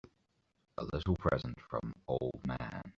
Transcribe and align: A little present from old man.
A 0.79 0.83
little 0.91 1.15
present 1.15 1.59
from 1.61 1.93
old 2.07 2.41
man. 2.47 2.81